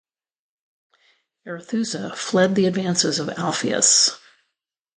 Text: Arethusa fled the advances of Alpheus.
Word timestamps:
Arethusa 1.45 2.15
fled 2.15 2.55
the 2.55 2.65
advances 2.65 3.19
of 3.19 3.29
Alpheus. 3.37 4.19